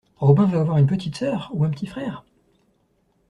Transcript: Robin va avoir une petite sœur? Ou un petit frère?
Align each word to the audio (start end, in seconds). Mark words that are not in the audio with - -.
Robin 0.17 0.47
va 0.47 0.61
avoir 0.61 0.79
une 0.79 0.87
petite 0.87 1.15
sœur? 1.17 1.51
Ou 1.53 1.63
un 1.63 1.69
petit 1.69 1.85
frère? 1.85 2.23